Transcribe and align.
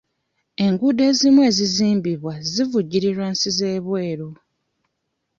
Enguudo 0.65 1.01
ezimu 1.09 1.39
ezizimbibwa 1.49 2.33
zivujjirirwa 2.51 3.25
nsi 3.33 3.49
z'ebweru. 3.57 4.29